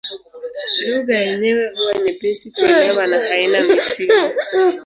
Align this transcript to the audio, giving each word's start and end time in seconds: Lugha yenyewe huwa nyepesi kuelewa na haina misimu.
Lugha 0.89 1.15
yenyewe 1.27 1.69
huwa 1.75 1.93
nyepesi 1.95 2.51
kuelewa 2.51 3.07
na 3.07 3.19
haina 3.19 3.63
misimu. 3.63 4.33